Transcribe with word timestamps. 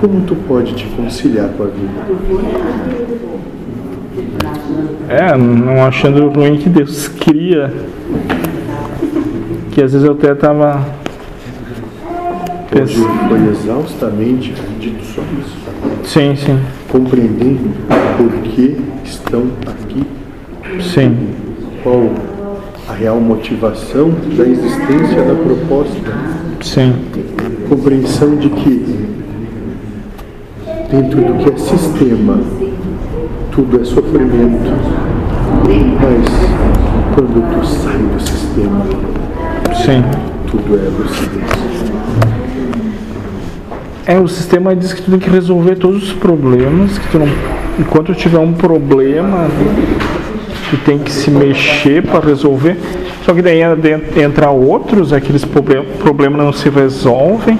como 0.00 0.22
tu 0.22 0.34
pode 0.48 0.74
te 0.74 0.86
conciliar 0.86 1.48
com 1.50 1.64
a 1.64 1.66
vida? 1.66 2.06
É, 5.08 5.36
não 5.36 5.84
achando 5.84 6.28
ruim 6.28 6.56
que 6.56 6.68
Deus 6.68 7.08
cria. 7.08 7.72
Que 9.72 9.82
às 9.82 9.92
vezes 9.92 10.06
eu 10.06 10.12
até 10.12 10.34
tava 10.34 10.84
Hoje 12.82 13.00
foi 13.28 13.48
exaustamente 13.48 14.52
dito 14.78 15.02
só 15.04 15.22
isso. 15.40 15.56
Sim, 16.04 16.36
sim. 16.36 16.60
Compreendendo 16.90 17.70
por 18.18 18.30
que 18.42 18.76
estão 19.04 19.44
aqui, 19.66 20.04
Sim. 20.80 21.28
qual 21.82 22.10
a 22.88 22.92
real 22.92 23.20
motivação 23.20 24.12
da 24.36 24.44
existência 24.46 25.22
da 25.22 25.34
proposta. 25.34 26.12
Sim. 26.60 26.94
Compreensão 27.68 28.36
de 28.36 28.50
que 28.50 29.05
dentro 30.90 31.20
do 31.20 31.34
que 31.34 31.50
é 31.54 31.56
sistema, 31.58 32.38
tudo 33.52 33.80
é 33.80 33.84
sofrimento. 33.84 34.72
Mas 36.00 37.14
quando 37.14 37.60
tu 37.60 37.66
sai 37.66 37.98
do 37.98 38.20
sistema, 38.20 38.84
Sim. 39.74 40.04
tudo 40.50 40.76
é 40.76 40.88
lucidez. 40.98 41.66
É, 44.06 44.18
o 44.20 44.28
sistema 44.28 44.76
diz 44.76 44.92
que 44.92 45.02
tu 45.02 45.10
tem 45.10 45.18
que 45.18 45.28
resolver 45.28 45.76
todos 45.76 46.04
os 46.04 46.12
problemas, 46.12 46.96
que 46.96 47.08
tu 47.08 47.18
não, 47.18 47.28
enquanto 47.78 48.14
tiver 48.14 48.38
um 48.38 48.52
problema, 48.52 49.48
tu 50.70 50.76
tem 50.84 50.98
que 50.98 51.10
se 51.10 51.30
mexer 51.30 52.02
para 52.04 52.20
resolver. 52.24 52.76
Só 53.24 53.34
que 53.34 53.42
daí 53.42 53.60
entra 54.16 54.50
outros, 54.50 55.12
aqueles 55.12 55.44
problem- 55.44 55.84
problemas 55.98 56.40
não 56.44 56.52
se 56.52 56.68
resolvem. 56.68 57.58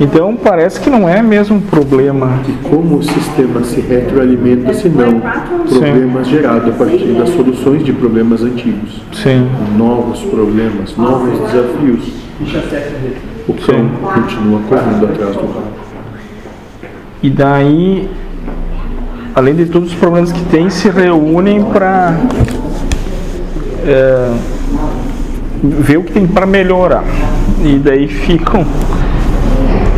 Então 0.00 0.36
parece 0.36 0.78
que 0.80 0.88
não 0.88 1.08
é 1.08 1.20
mesmo 1.20 1.56
um 1.56 1.60
problema. 1.60 2.40
E 2.48 2.52
como 2.68 2.98
o 2.98 3.02
sistema 3.02 3.64
se 3.64 3.80
retroalimenta 3.80 4.72
se 4.72 4.88
não 4.88 5.20
problemas 5.68 6.28
gerados 6.28 6.68
a 6.68 6.72
partir 6.72 7.14
das 7.14 7.30
soluções 7.30 7.84
de 7.84 7.92
problemas 7.92 8.42
antigos. 8.42 9.02
Sim, 9.12 9.48
Novos 9.76 10.20
problemas, 10.20 10.96
novos 10.96 11.38
desafios. 11.40 12.12
O 13.48 13.54
cão 13.54 13.88
continua 14.14 14.60
correndo 14.68 15.06
atrás 15.06 15.34
do 15.34 15.46
rabo. 15.46 15.78
E 17.20 17.30
daí, 17.30 18.08
além 19.34 19.56
de 19.56 19.66
todos 19.66 19.90
os 19.90 19.98
problemas 19.98 20.30
que 20.30 20.44
tem, 20.44 20.70
se 20.70 20.88
reúnem 20.88 21.64
para 21.64 22.14
ver 25.62 25.96
o 25.96 26.04
que 26.04 26.12
tem 26.12 26.26
para 26.26 26.46
melhorar. 26.46 27.02
E 27.64 27.78
daí 27.78 28.06
ficam 28.06 28.64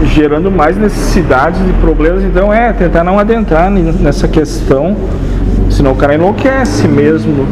gerando 0.07 0.51
mais 0.51 0.77
necessidades 0.77 1.61
e 1.61 1.73
problemas. 1.81 2.25
Então 2.25 2.53
é 2.53 2.73
tentar 2.73 3.05
não 3.05 3.19
adentrar 3.19 3.71
nessa 3.71 4.29
questão, 4.29 4.97
senão 5.71 5.93
o 5.93 5.97
cara 5.97 6.15
enlouquece 6.15 6.87
mesmo. 6.89 7.47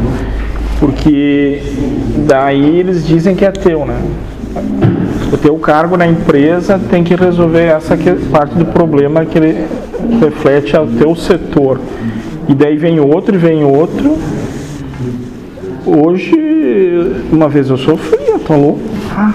Porque 0.79 1.61
daí 2.27 2.79
eles 2.79 3.05
dizem 3.05 3.35
que 3.35 3.43
é 3.43 3.51
teu, 3.51 3.85
né? 3.85 3.99
o 5.31 5.37
teu 5.37 5.55
cargo 5.57 5.95
na 5.95 6.07
empresa 6.07 6.79
tem 6.89 7.03
que 7.03 7.15
resolver 7.15 7.65
essa 7.65 7.97
parte 8.31 8.55
do 8.55 8.65
problema 8.65 9.25
que 9.25 9.37
ele 9.37 9.67
reflete 10.19 10.75
ao 10.75 10.87
teu 10.87 11.15
setor. 11.15 11.79
E 12.47 12.55
daí 12.55 12.77
vem 12.77 12.99
outro 12.99 13.35
e 13.35 13.37
vem 13.37 13.63
outro. 13.63 14.17
Hoje, 15.85 16.35
uma 17.31 17.47
vez 17.47 17.69
eu 17.69 17.77
sofri, 17.77 18.19
eu 18.27 18.39
tô 18.39 18.55
louco. 18.55 18.79
Ah, 19.15 19.33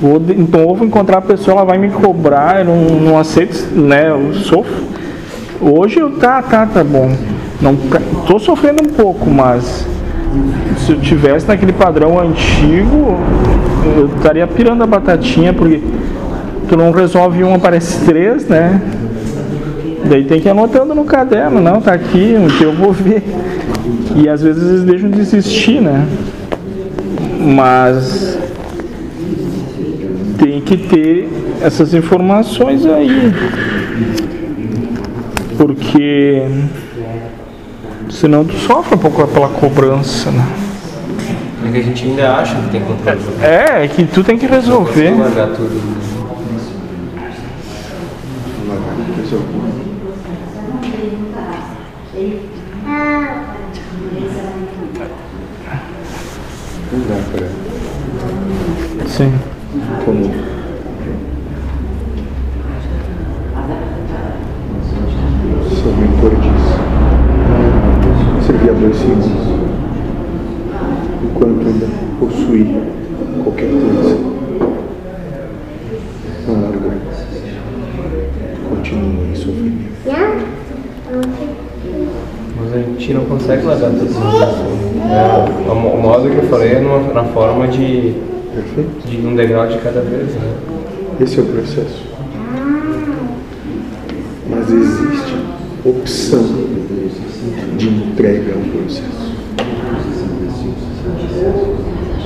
vou 0.00 0.18
de 0.18 0.34
novo 0.34 0.84
encontrar 0.84 1.18
a 1.18 1.22
pessoa, 1.22 1.58
ela 1.58 1.64
vai 1.64 1.78
me 1.78 1.90
cobrar, 1.90 2.60
eu 2.60 2.64
não, 2.64 2.76
não 3.00 3.18
aceito, 3.18 3.68
né? 3.74 4.10
Eu 4.10 4.32
sofro. 4.34 4.84
Hoje 5.60 6.00
eu 6.00 6.12
tá, 6.12 6.40
tá, 6.42 6.66
tá 6.66 6.82
bom. 6.82 7.10
Não, 7.60 7.76
tô 8.26 8.38
sofrendo 8.38 8.82
um 8.82 8.92
pouco, 8.94 9.28
mas 9.28 9.86
se 10.78 10.92
eu 10.92 11.00
tivesse 11.00 11.46
naquele 11.46 11.72
padrão 11.72 12.18
antigo, 12.18 13.18
eu 13.96 14.06
estaria 14.16 14.46
pirando 14.46 14.82
a 14.82 14.86
batatinha, 14.86 15.52
porque 15.52 15.82
tu 16.66 16.76
não 16.76 16.90
resolve 16.92 17.44
um, 17.44 17.54
aparece 17.54 18.04
três, 18.06 18.46
né? 18.48 18.80
Daí 20.04 20.24
tem 20.24 20.40
que 20.40 20.48
ir 20.48 20.50
anotando 20.50 20.94
no 20.94 21.04
caderno, 21.04 21.60
não, 21.60 21.80
tá 21.80 21.92
aqui, 21.92 22.34
um 22.38 22.48
que 22.48 22.64
eu 22.64 22.72
vou 22.72 22.90
ver. 22.90 23.22
E 24.16 24.28
às 24.28 24.42
vezes 24.42 24.66
eles 24.66 24.82
deixam 24.82 25.10
de 25.10 25.20
existir, 25.20 25.82
né? 25.82 26.06
Mas 27.38 28.38
tem 30.40 30.60
que 30.62 30.76
ter 30.78 31.28
essas 31.60 31.92
informações 31.92 32.86
aí. 32.86 33.30
Porque 35.58 36.42
senão 38.08 38.44
tu 38.44 38.56
sofre 38.56 38.94
um 38.94 38.98
pouco 38.98 39.26
pela 39.28 39.48
cobrança, 39.48 40.30
né? 40.30 40.46
É 41.66 41.70
que 41.70 41.78
a 41.78 41.82
gente 41.82 42.04
ainda 42.06 42.36
acha 42.36 42.56
que 42.56 42.70
tem 42.70 42.80
controle 42.80 43.20
É, 43.42 43.84
é 43.84 43.88
que 43.88 44.04
tu 44.04 44.24
tem 44.24 44.38
que 44.38 44.46
resolver. 44.46 45.10
Largar 45.10 45.48
tudo. 45.48 46.00
Sim. 59.06 59.59
Como 60.04 60.30
seu 65.70 65.92
mentor 65.92 66.32
disse, 66.40 66.74
servir 68.46 68.70
a 68.70 68.72
dois 68.74 68.96
senhores. 68.96 69.26
Enquanto 71.24 71.66
ainda 71.66 71.86
qualquer 73.44 73.68
coisa, 73.70 74.16
não 76.48 76.62
largou. 76.62 76.92
Continua 78.70 79.24
em 79.30 79.34
sofrimento. 79.34 79.90
Mas 82.56 82.72
a 82.74 82.78
gente 82.78 83.14
não 83.14 83.24
consegue 83.24 83.64
largar 83.64 83.90
tudo. 83.90 84.14
É, 85.10 85.70
o 85.70 85.74
mo- 85.74 85.94
o 85.94 86.02
modo 86.02 86.28
que 86.30 86.36
eu 86.36 86.42
falei 86.44 86.74
é 86.74 86.80
na 87.14 87.24
forma 87.24 87.66
de, 87.68 88.14
Perfeito? 88.54 89.08
de 89.08 89.26
um 89.26 89.36
degrau 89.36 89.66
de 89.68 89.78
cada 89.78 90.00
vez, 90.00 90.34
né? 90.34 90.54
Esse 91.20 91.38
é 91.38 91.42
o 91.42 91.46
processo. 91.46 92.02
Mas 94.48 94.70
existe 94.72 95.36
opção 95.84 96.42
de 97.76 97.88
entrega 97.88 98.54
ao 98.54 98.60
processo. 98.60 99.30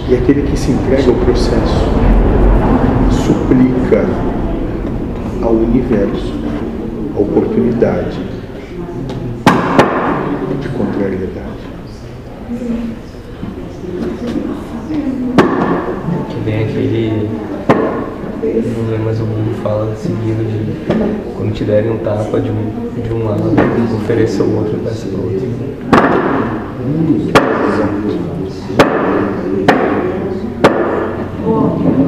E 0.08 0.14
aquele 0.14 0.42
que 0.42 0.56
se 0.56 0.70
entrega 0.70 1.10
ao 1.10 1.16
processo 1.16 1.84
suplica 3.24 4.04
ao 5.42 5.52
universo 5.52 6.32
a 7.16 7.20
oportunidade 7.20 8.18
de 10.60 10.68
contrariedade. 10.68 11.64
Vem 16.44 16.64
aquele. 16.64 17.30
Não 18.42 18.90
lembro 18.90 19.04
mais 19.06 19.18
o 19.18 19.24
mundo 19.24 19.62
fala 19.62 19.96
seguido 19.96 20.44
de 20.44 21.34
quando 21.34 21.54
te 21.54 21.64
derem 21.64 21.90
um 21.90 21.98
tapa 21.98 22.38
de 22.38 22.50
um, 22.50 22.90
de 23.02 23.12
um 23.12 23.24
lado, 23.24 23.42
ofereça 23.96 24.42
o 24.42 24.56
outro 24.56 24.76
e 24.76 24.80
peça 24.80 25.06
pro 25.06 25.22
outro. 25.22 25.40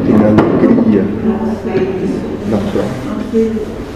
Tem 0.05 0.15
alegria 0.15 1.05
na 2.51 2.59
prova. 2.59 3.96